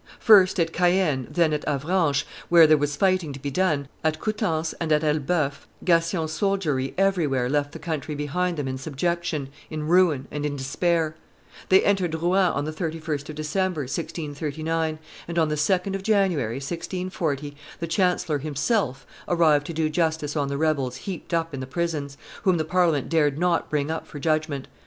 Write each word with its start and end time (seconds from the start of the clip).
First 0.19 0.59
at 0.59 0.73
Caen, 0.73 1.27
then 1.29 1.53
at 1.53 1.63
Avranches, 1.67 2.23
where 2.49 2.65
there 2.65 2.75
was 2.75 2.95
fighting 2.95 3.33
to 3.33 3.39
be 3.39 3.51
done, 3.51 3.87
at 4.03 4.19
Coutances 4.19 4.73
and 4.81 4.91
at 4.91 5.03
Elbeuf, 5.03 5.67
Gassion's 5.85 6.31
soldiery 6.31 6.95
everywhere 6.97 7.47
left 7.47 7.71
the 7.71 7.77
country 7.77 8.15
behind 8.15 8.57
them 8.57 8.67
in 8.67 8.79
subjection, 8.79 9.49
in 9.69 9.87
ruin, 9.87 10.27
and 10.31 10.43
in 10.43 10.55
despair. 10.55 11.15
They 11.69 11.83
entered 11.83 12.15
Rouen 12.15 12.51
on 12.51 12.65
the 12.65 12.71
31st 12.73 13.29
of 13.29 13.35
December, 13.35 13.81
1639, 13.81 14.97
and 15.27 15.37
on 15.37 15.49
the 15.49 15.53
2d 15.55 15.93
of 15.93 16.01
January, 16.01 16.55
1640, 16.55 17.55
the 17.79 17.85
chancellor 17.85 18.39
himself 18.39 19.05
arrived 19.27 19.67
to 19.67 19.73
do 19.73 19.87
justice 19.87 20.35
on 20.35 20.47
the 20.47 20.57
rebels 20.57 20.95
heaped 21.05 21.31
up 21.31 21.53
in 21.53 21.59
the 21.59 21.67
prisons, 21.67 22.17
whom 22.41 22.57
the 22.57 22.65
Parliament 22.65 23.07
dared 23.07 23.37
not 23.37 23.69
bring 23.69 23.91
up 23.91 24.07
for 24.07 24.17
judgment. 24.19 24.67